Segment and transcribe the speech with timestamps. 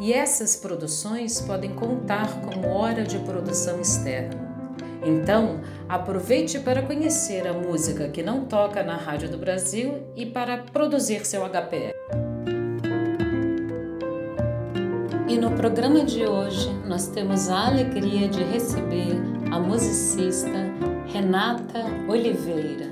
[0.00, 4.52] e essas produções podem contar como hora de produção externa.
[5.04, 10.58] Então, aproveite para conhecer a música que não toca na Rádio do Brasil e para
[10.58, 11.92] produzir seu HPR.
[15.28, 19.16] E no programa de hoje nós temos a alegria de receber
[19.50, 20.70] a musicista
[21.06, 22.91] Renata Oliveira.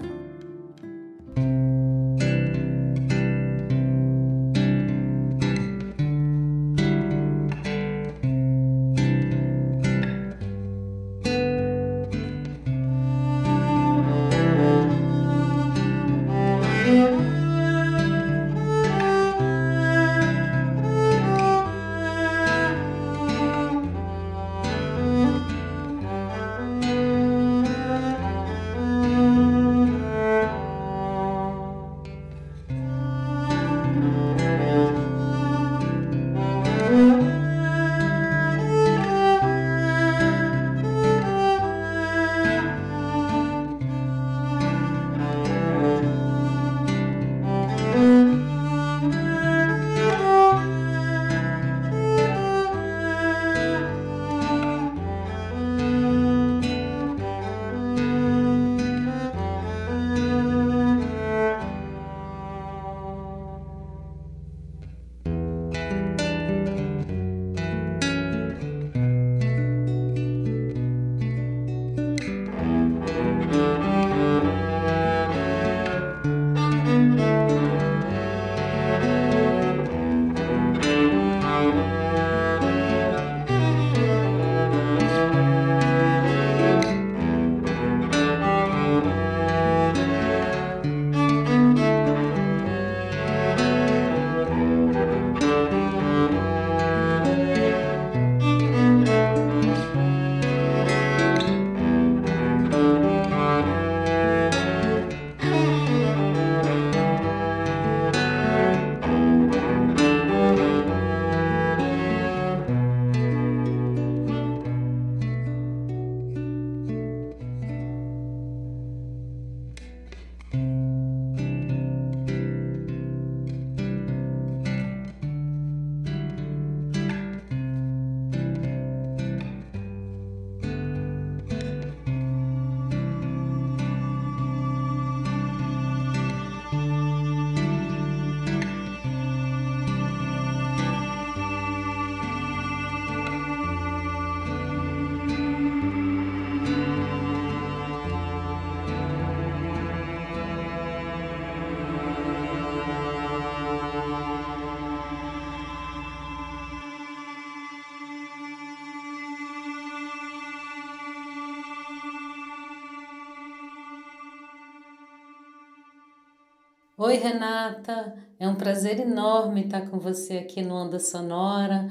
[167.03, 168.15] Oi, Renata.
[168.39, 171.91] É um prazer enorme estar com você aqui no Onda Sonora.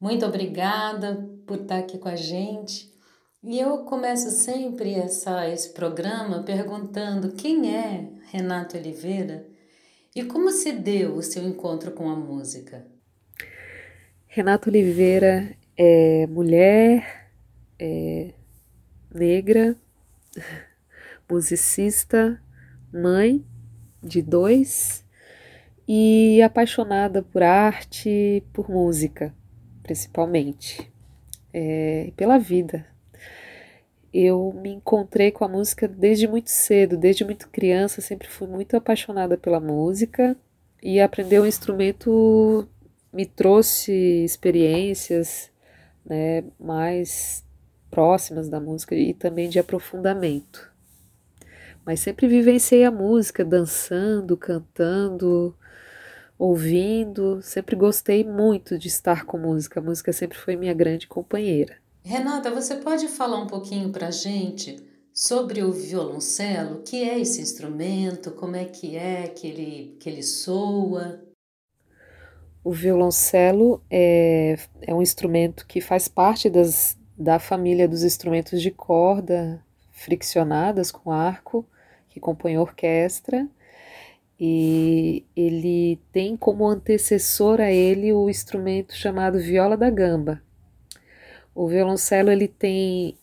[0.00, 2.92] Muito obrigada por estar aqui com a gente.
[3.40, 9.46] E eu começo sempre essa, esse programa perguntando quem é Renata Oliveira
[10.12, 12.84] e como se deu o seu encontro com a música.
[14.26, 17.30] Renata Oliveira é mulher,
[17.78, 18.34] é
[19.14, 19.76] negra,
[21.30, 22.42] musicista,
[22.92, 23.46] mãe
[24.08, 25.04] de dois
[25.86, 29.34] e apaixonada por arte, por música,
[29.82, 30.90] principalmente,
[31.52, 32.86] é, pela vida.
[34.12, 38.76] Eu me encontrei com a música desde muito cedo, desde muito criança, sempre fui muito
[38.76, 40.36] apaixonada pela música
[40.82, 42.68] e aprender um instrumento
[43.12, 43.92] me trouxe
[44.24, 45.50] experiências
[46.04, 47.44] né, mais
[47.90, 50.67] próximas da música e também de aprofundamento
[51.88, 55.56] mas sempre vivenciei a música, dançando, cantando,
[56.38, 57.40] ouvindo.
[57.40, 59.80] Sempre gostei muito de estar com música.
[59.80, 61.78] A música sempre foi minha grande companheira.
[62.04, 66.74] Renata, você pode falar um pouquinho para gente sobre o violoncelo?
[66.74, 68.32] O que é esse instrumento?
[68.32, 71.24] Como é que é que ele, que ele soa?
[72.62, 78.70] o violoncelo é, é um instrumento que faz parte das, da família dos instrumentos de
[78.70, 81.66] corda friccionadas com arco,
[82.18, 83.48] que compõem orquestra,
[84.38, 90.42] e ele tem como antecessor a ele o instrumento chamado viola da gamba.
[91.54, 93.16] O violoncelo ele tem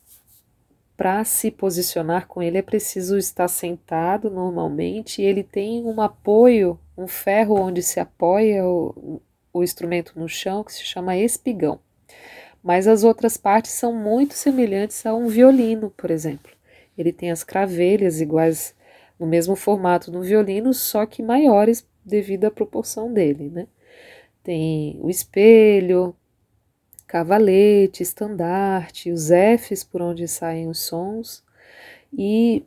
[0.98, 6.80] para se posicionar com ele é preciso estar sentado normalmente e ele tem um apoio,
[6.98, 9.22] um ferro onde se apoia o,
[9.54, 11.80] o instrumento no chão que se chama espigão.
[12.64, 16.52] Mas as outras partes são muito semelhantes a um violino, por exemplo.
[16.98, 18.74] Ele tem as cravelhas iguais
[19.20, 23.68] no mesmo formato do violino, só que maiores devido à proporção dele, né?
[24.44, 26.16] Tem o espelho,
[27.08, 31.44] cavalete, estandarte, os Fs por onde saem os sons
[32.14, 32.64] e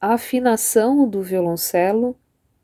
[0.00, 2.16] a afinação do violoncelo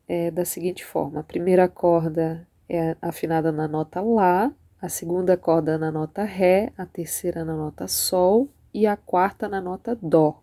[0.09, 5.79] é da seguinte forma: a primeira corda é afinada na nota Lá, a segunda corda
[5.79, 10.43] na nota Ré, a terceira na nota Sol e a quarta na nota Dó.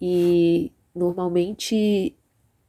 [0.00, 2.14] E normalmente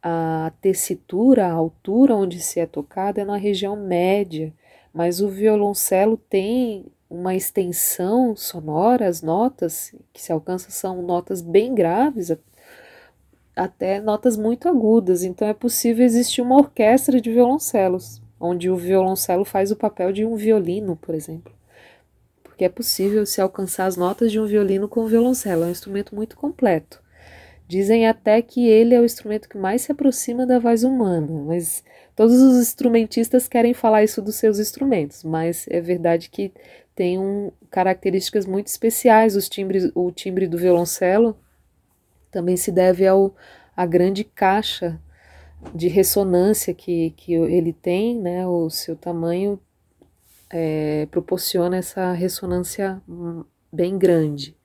[0.01, 4.53] a tessitura, a altura onde se é tocada é na região média
[4.95, 11.75] mas o violoncelo tem uma extensão sonora, as notas que se alcançam são notas bem
[11.75, 12.31] graves,
[13.53, 19.43] até notas muito agudas, então é possível existir uma orquestra de violoncelos, onde o violoncelo
[19.43, 21.51] faz o papel de um violino, por exemplo.
[22.41, 25.71] Porque é possível se alcançar as notas de um violino com o violoncelo, é um
[25.71, 27.03] instrumento muito completo.
[27.67, 31.83] Dizem até que ele é o instrumento que mais se aproxima da voz humana, mas
[32.15, 36.53] todos os instrumentistas querem falar isso dos seus instrumentos, mas é verdade que
[36.95, 39.35] tem um, características muito especiais.
[39.35, 41.37] Os timbres, o timbre do violoncelo
[42.31, 43.35] também se deve ao
[43.75, 44.99] a grande caixa
[45.73, 48.47] de ressonância que, que ele tem, né?
[48.47, 49.59] O seu tamanho
[50.49, 54.55] é, proporciona essa ressonância hum, bem grande.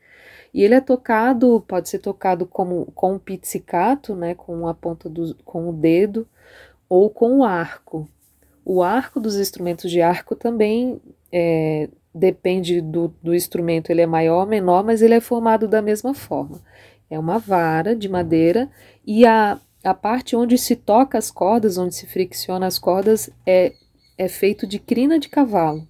[0.52, 5.08] E ele é tocado, pode ser tocado como, com o pizzicato, né, com a ponta
[5.08, 6.26] do, com o dedo,
[6.88, 8.08] ou com o arco.
[8.64, 11.00] O arco dos instrumentos de arco também
[11.32, 15.80] é, depende do, do instrumento, ele é maior ou menor, mas ele é formado da
[15.80, 16.60] mesma forma.
[17.08, 18.68] É uma vara de madeira
[19.06, 23.72] e a, a parte onde se toca as cordas, onde se fricciona as cordas, é,
[24.18, 25.86] é feito de crina de cavalo.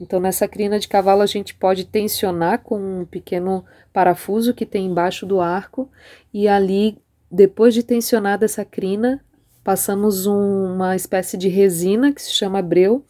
[0.00, 4.86] Então, nessa crina de cavalo, a gente pode tensionar com um pequeno parafuso que tem
[4.86, 5.90] embaixo do arco,
[6.32, 6.96] e ali,
[7.30, 9.22] depois de tensionada essa crina,
[9.62, 13.04] passamos um, uma espécie de resina que se chama breu,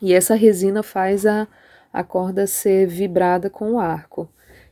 [0.00, 1.48] e essa resina faz a,
[1.92, 4.30] a corda ser vibrada com o arco.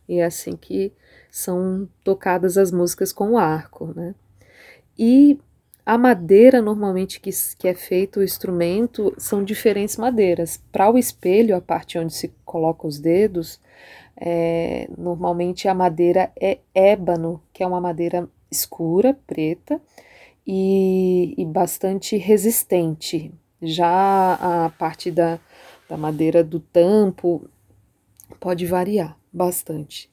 [0.09, 0.93] E é assim que
[1.31, 4.15] são tocadas as músicas com o arco, né?
[4.99, 5.41] E
[5.85, 10.63] a madeira normalmente que, que é feito o instrumento são diferentes madeiras.
[10.71, 13.61] Para o espelho, a parte onde se coloca os dedos,
[14.17, 19.81] é, normalmente a madeira é ébano, que é uma madeira escura, preta
[20.47, 23.33] e, e bastante resistente.
[23.61, 25.41] Já a parte da,
[25.89, 27.49] da madeira do tampo
[28.39, 30.09] pode variar bastante.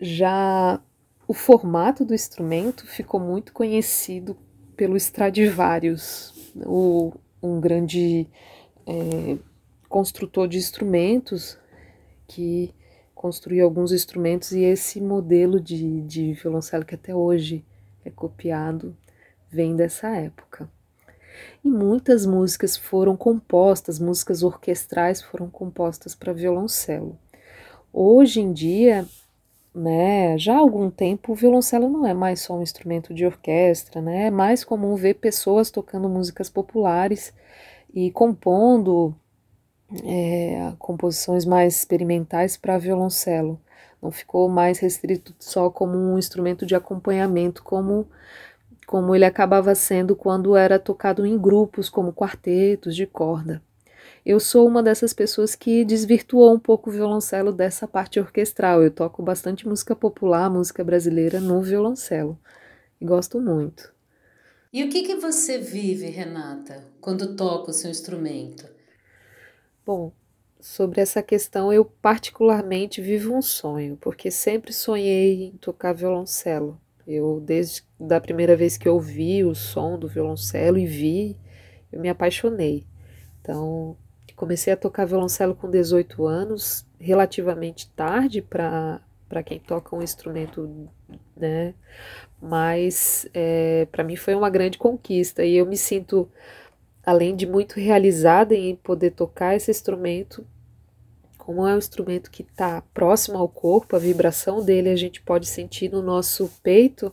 [0.00, 0.80] Já
[1.26, 4.36] o formato do instrumento ficou muito conhecido
[4.82, 8.26] pelo Stradivarius, o, um grande
[8.84, 9.38] é,
[9.88, 11.56] construtor de instrumentos
[12.26, 12.74] que
[13.14, 17.64] construiu alguns instrumentos e esse modelo de, de violoncelo que até hoje
[18.04, 18.96] é copiado
[19.48, 20.68] vem dessa época.
[21.64, 27.16] E muitas músicas foram compostas, músicas orquestrais foram compostas para violoncelo.
[27.92, 29.06] Hoje em dia,
[29.74, 30.36] né?
[30.38, 34.26] Já há algum tempo o violoncelo não é mais só um instrumento de orquestra, né?
[34.26, 37.32] É mais comum ver pessoas tocando músicas populares
[37.94, 39.14] e compondo
[40.04, 43.60] é, composições mais experimentais para violoncelo.
[44.02, 48.06] Não ficou mais restrito só como um instrumento de acompanhamento, como
[48.86, 53.62] como ele acabava sendo quando era tocado em grupos, como quartetos de corda.
[54.24, 58.80] Eu sou uma dessas pessoas que desvirtuou um pouco o violoncelo dessa parte orquestral.
[58.80, 62.38] Eu toco bastante música popular, música brasileira no violoncelo.
[63.00, 63.92] E gosto muito.
[64.72, 68.64] E o que, que você vive, Renata, quando toca o seu instrumento?
[69.84, 70.12] Bom,
[70.60, 76.80] sobre essa questão, eu particularmente vivo um sonho, porque sempre sonhei em tocar violoncelo.
[77.04, 81.36] Eu, desde da primeira vez que ouvi o som do violoncelo e vi,
[81.90, 82.86] eu me apaixonei.
[83.40, 83.96] Então,
[84.36, 89.00] Comecei a tocar violoncelo com 18 anos, relativamente tarde para
[89.44, 90.88] quem toca um instrumento,
[91.36, 91.74] né?
[92.40, 96.28] Mas é, para mim foi uma grande conquista e eu me sinto
[97.04, 100.46] além de muito realizada em poder tocar esse instrumento,
[101.36, 105.46] como é um instrumento que está próximo ao corpo, a vibração dele a gente pode
[105.46, 107.12] sentir no nosso peito,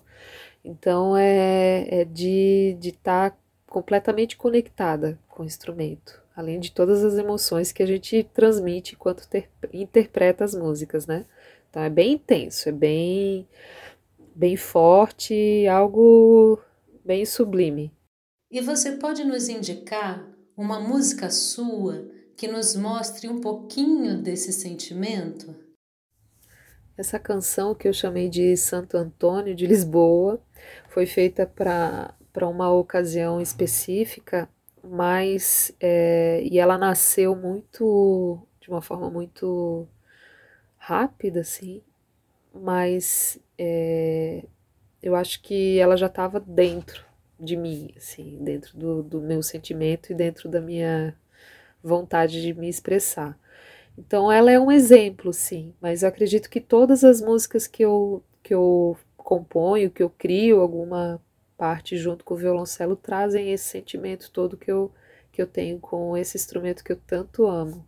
[0.63, 7.15] então é, é de estar tá completamente conectada com o instrumento, além de todas as
[7.15, 11.25] emoções que a gente transmite enquanto ter, interpreta as músicas, né?
[11.69, 13.45] Então é bem intenso, é bem,
[14.33, 16.57] bem forte, algo
[17.03, 17.91] bem sublime.
[18.49, 25.53] E você pode nos indicar uma música sua que nos mostre um pouquinho desse sentimento?
[26.97, 30.41] Essa canção que eu chamei de Santo Antônio de Lisboa
[30.87, 34.47] foi feita para uma ocasião específica,
[34.83, 39.87] mas é, e ela nasceu muito de uma forma muito
[40.77, 41.81] rápida, assim,
[42.53, 44.43] mas é,
[45.01, 47.05] eu acho que ela já estava dentro
[47.39, 51.15] de mim, assim, dentro do, do meu sentimento e dentro da minha
[51.83, 53.37] vontade de me expressar.
[53.97, 58.23] Então ela é um exemplo, sim, mas eu acredito que todas as músicas que eu,
[58.43, 61.21] que eu componho, que eu crio alguma
[61.59, 64.89] parte junto com o violoncelo trazem esse sentimento todo que eu,
[65.29, 67.85] que eu tenho com esse instrumento que eu tanto amo.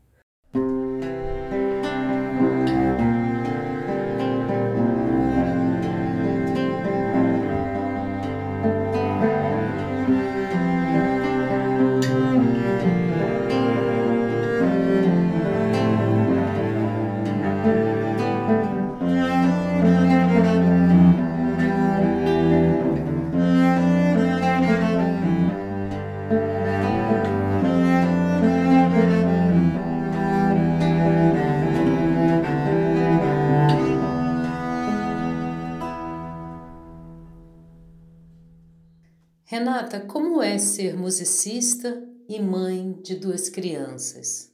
[39.91, 44.50] Renata, como é ser musicista e mãe de duas crianças?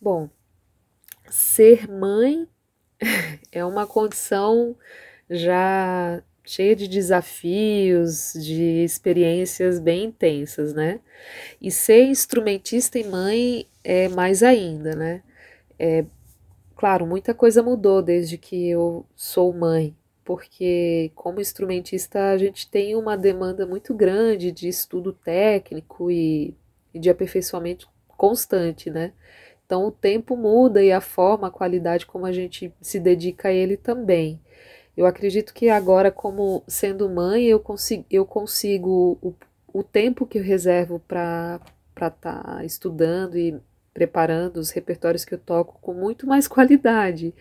[0.00, 0.30] Bom,
[1.28, 2.48] ser mãe
[3.52, 4.74] é uma condição
[5.28, 11.00] já cheia de desafios, de experiências bem intensas, né?
[11.60, 15.22] E ser instrumentista e mãe é mais ainda, né?
[15.78, 16.06] É,
[16.74, 19.94] claro, muita coisa mudou desde que eu sou mãe,
[20.28, 26.54] porque como instrumentista a gente tem uma demanda muito grande de estudo técnico e,
[26.92, 29.14] e de aperfeiçoamento constante, né?
[29.64, 33.52] Então o tempo muda e a forma, a qualidade como a gente se dedica a
[33.52, 34.38] ele também.
[34.94, 39.34] Eu acredito que agora, como sendo mãe, eu consigo, eu consigo o,
[39.72, 41.58] o tempo que eu reservo para
[41.96, 43.58] estar tá estudando e
[43.94, 47.34] preparando os repertórios que eu toco com muito mais qualidade.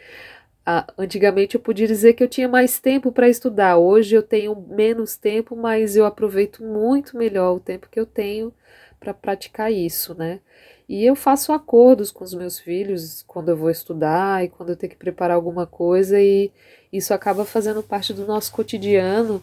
[0.70, 4.54] Ah, antigamente eu podia dizer que eu tinha mais tempo para estudar, hoje eu tenho
[4.68, 8.54] menos tempo, mas eu aproveito muito melhor o tempo que eu tenho
[9.00, 10.42] para praticar isso, né?
[10.90, 14.76] E eu faço acordos com os meus filhos quando eu vou estudar e quando eu
[14.76, 16.52] tenho que preparar alguma coisa, e
[16.92, 19.42] isso acaba fazendo parte do nosso cotidiano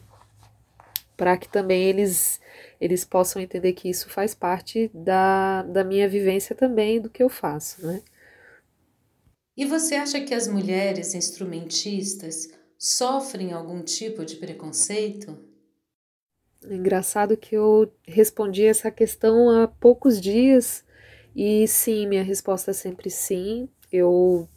[1.16, 2.38] para que também eles,
[2.78, 7.30] eles possam entender que isso faz parte da, da minha vivência também, do que eu
[7.30, 8.02] faço, né?
[9.56, 15.36] E você acha que as mulheres instrumentistas sofrem algum tipo de preconceito?
[16.66, 20.84] É engraçado que eu respondi essa questão há poucos dias
[21.36, 23.68] e sim, minha resposta é sempre sim.
[23.92, 24.48] Eu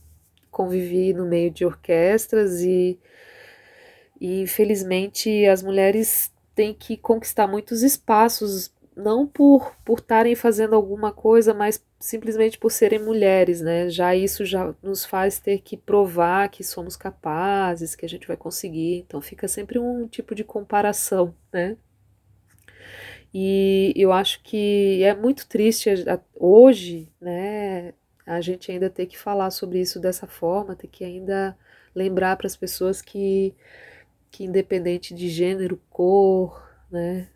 [0.51, 3.00] convivi no meio de orquestras e,
[4.20, 11.12] e infelizmente as mulheres têm que conquistar muitos espaços não por por estarem fazendo alguma
[11.12, 13.89] coisa, mas simplesmente por serem mulheres, né?
[13.89, 18.36] Já isso já nos faz ter que provar que somos capazes, que a gente vai
[18.38, 19.00] conseguir.
[19.08, 21.77] Então fica sempre um tipo de comparação, né?
[23.34, 25.89] E eu acho que é muito triste
[26.36, 27.94] hoje, né?
[28.25, 31.58] A gente ainda ter que falar sobre isso dessa forma, ter que ainda
[31.96, 33.54] lembrar para as pessoas que,
[34.32, 37.30] que independente de gênero, cor, né?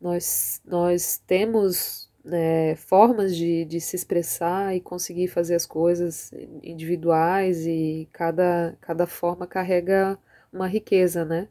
[0.00, 7.66] Nós, nós temos né, formas de, de se expressar e conseguir fazer as coisas individuais
[7.66, 10.18] e cada, cada forma carrega
[10.52, 11.48] uma riqueza, né?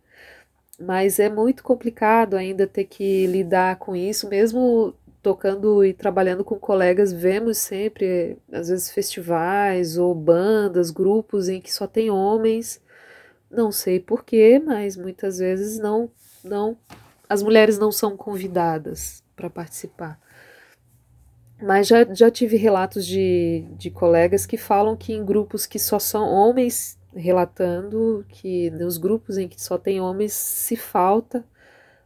[0.80, 6.58] Mas é muito complicado ainda ter que lidar com isso, mesmo tocando e trabalhando com
[6.58, 12.82] colegas, vemos sempre, às vezes, festivais ou bandas, grupos em que só tem homens.
[13.52, 16.10] Não sei porquê, mas muitas vezes não,
[16.44, 16.78] não
[17.30, 20.20] as mulheres não são convidadas para participar.
[21.62, 26.00] Mas já, já tive relatos de, de colegas que falam que em grupos que só
[26.00, 31.44] são homens relatando que nos grupos em que só tem homens se falta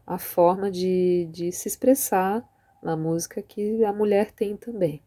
[0.06, 2.44] a forma de, de se expressar
[2.82, 5.02] na música que a mulher tem também.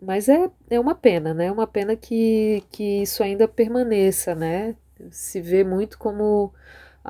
[0.00, 1.46] Mas é, é uma pena, né?
[1.46, 4.76] É uma pena que, que isso ainda permaneça, né?
[5.10, 6.52] Se vê muito como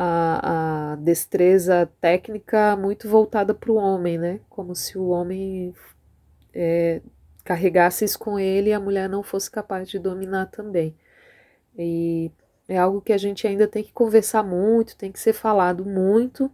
[0.00, 4.38] a, a destreza técnica muito voltada para o homem, né?
[4.48, 5.74] Como se o homem
[6.54, 7.02] é,
[7.44, 10.94] carregasse isso com ele e a mulher não fosse capaz de dominar também.
[11.76, 12.30] E
[12.68, 16.48] é algo que a gente ainda tem que conversar muito, tem que ser falado muito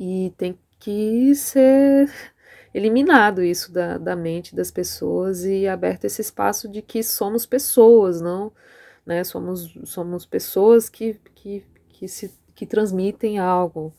[0.00, 2.10] e tem que ser
[2.74, 8.20] eliminado isso da, da mente das pessoas e aberto esse espaço de que somos pessoas,
[8.20, 8.50] não,
[9.06, 9.22] né?
[9.22, 11.64] Somos, somos pessoas que, que
[12.02, 13.94] que se que transmitem algo.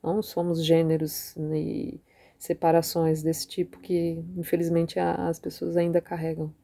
[0.00, 2.00] Não somos gêneros e
[2.38, 6.54] separações desse tipo que, infelizmente, as pessoas ainda carregam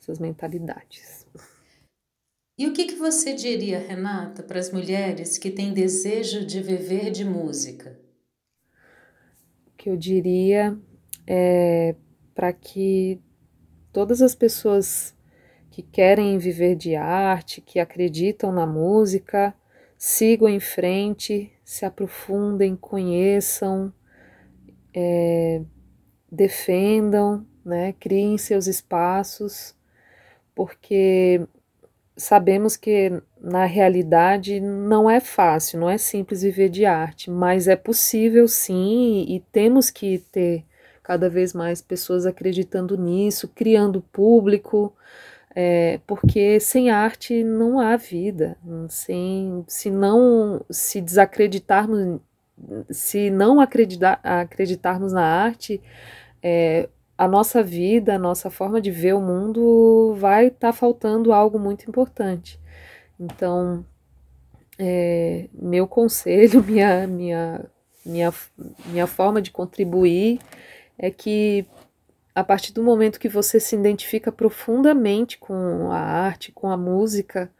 [0.00, 1.24] essas mentalidades.
[2.58, 7.12] E o que, que você diria, Renata, para as mulheres que têm desejo de viver
[7.12, 7.96] de música?
[9.68, 10.76] O que eu diria
[11.24, 11.94] é
[12.34, 13.20] para que
[13.92, 15.14] todas as pessoas
[15.70, 19.54] que querem viver de arte, que acreditam na música,
[20.04, 23.92] sigam em frente, se aprofundem, conheçam,
[24.92, 25.62] é,
[26.28, 29.76] defendam, né, criem seus espaços,
[30.56, 31.46] porque
[32.16, 37.76] sabemos que na realidade não é fácil, não é simples viver de arte, mas é
[37.76, 40.64] possível sim, e temos que ter
[41.00, 44.96] cada vez mais pessoas acreditando nisso, criando público,
[45.54, 48.56] é, porque sem arte não há vida.
[48.88, 52.20] Sem, se não se desacreditarmos,
[52.90, 55.80] se não acreditar, acreditarmos na arte,
[56.42, 61.32] é, a nossa vida, a nossa forma de ver o mundo vai estar tá faltando
[61.32, 62.58] algo muito importante.
[63.20, 63.84] Então,
[64.78, 67.64] é, meu conselho, minha, minha,
[68.04, 68.32] minha,
[68.86, 70.40] minha forma de contribuir
[70.98, 71.66] é que
[72.34, 77.50] a partir do momento que você se identifica profundamente com a arte, com a música,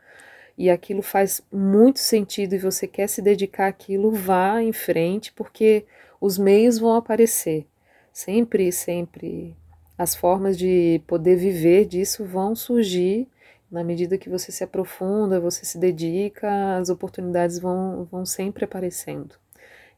[0.56, 5.84] e aquilo faz muito sentido e você quer se dedicar àquilo, vá em frente, porque
[6.20, 7.66] os meios vão aparecer.
[8.12, 9.56] Sempre, sempre
[9.96, 13.28] as formas de poder viver disso vão surgir
[13.70, 19.34] na medida que você se aprofunda, você se dedica, as oportunidades vão, vão sempre aparecendo.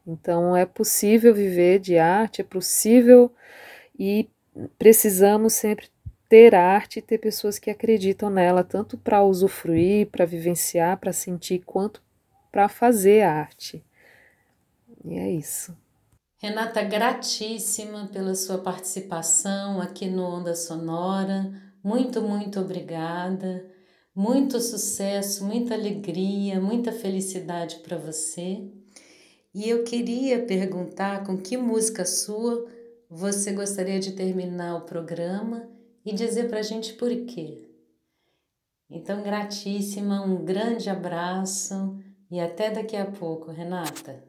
[0.07, 3.31] Então é possível viver de arte, é possível
[3.99, 4.29] e
[4.77, 5.87] precisamos sempre
[6.27, 11.59] ter arte e ter pessoas que acreditam nela, tanto para usufruir, para vivenciar, para sentir,
[11.65, 12.01] quanto
[12.51, 13.83] para fazer arte.
[15.03, 15.75] E é isso.
[16.37, 21.51] Renata, gratíssima pela sua participação aqui no Onda Sonora.
[21.83, 23.65] Muito, muito obrigada.
[24.15, 28.63] Muito sucesso, muita alegria, muita felicidade para você.
[29.53, 32.65] E eu queria perguntar com que música sua
[33.09, 35.69] você gostaria de terminar o programa
[36.05, 37.61] e dizer para a gente por quê.
[38.89, 41.97] Então, gratíssima, um grande abraço
[42.29, 44.23] e até daqui a pouco, Renata.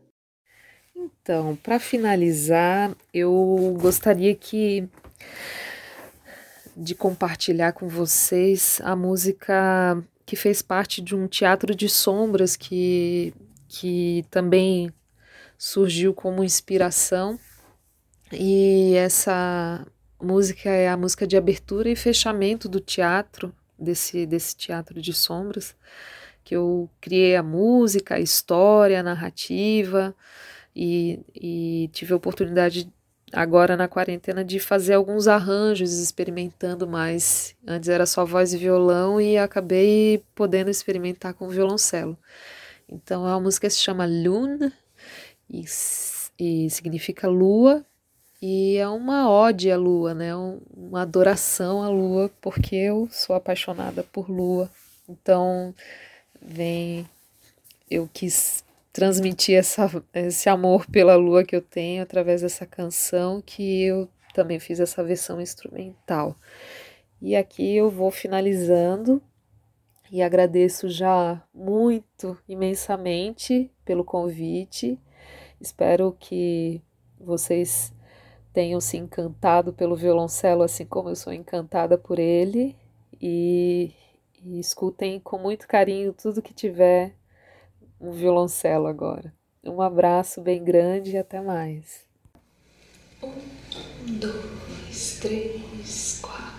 [0.94, 4.88] Então, para finalizar, eu gostaria que
[6.76, 13.32] de compartilhar com vocês a música que fez parte de um teatro de sombras que,
[13.68, 14.92] que também
[15.56, 17.38] surgiu como inspiração
[18.32, 19.86] e essa
[20.20, 25.76] música é a música de abertura e fechamento do teatro, desse, desse teatro de sombras,
[26.42, 30.14] que eu criei a música, a história, a narrativa,
[30.74, 32.92] e, e tive a oportunidade
[33.32, 37.56] agora na quarentena de fazer alguns arranjos, experimentando mais.
[37.66, 42.16] Antes era só voz e violão e acabei podendo experimentar com violoncelo.
[42.88, 44.72] Então a música se chama Lune
[45.50, 45.64] e,
[46.38, 47.84] e significa lua
[48.40, 50.35] e é uma ode à lua, né?
[50.75, 54.70] Uma adoração à lua, porque eu sou apaixonada por lua.
[55.09, 55.75] Então,
[56.40, 57.09] vem
[57.90, 63.83] eu quis transmitir essa, esse amor pela lua que eu tenho através dessa canção que
[63.85, 66.37] eu também fiz essa versão instrumental.
[67.20, 69.22] E aqui eu vou finalizando
[70.11, 74.99] e agradeço já muito, imensamente pelo convite.
[75.61, 76.83] Espero que
[77.18, 77.92] vocês
[78.56, 82.74] tenham se encantado pelo violoncelo, assim como eu sou encantada por ele,
[83.20, 83.92] e,
[84.42, 87.14] e escutem com muito carinho tudo que tiver
[88.00, 89.30] um violoncelo agora.
[89.62, 92.06] Um abraço bem grande e até mais.
[93.22, 93.34] Um,
[94.18, 96.55] dois, três, quatro.